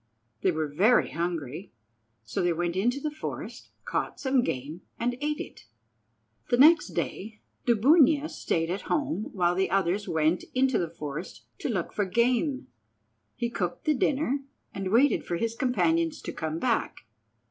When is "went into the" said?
2.53-3.11, 10.09-10.89